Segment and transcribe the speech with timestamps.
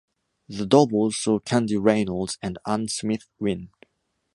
[0.49, 3.69] The doubles saw Candy Reynolds and Anne Smith win.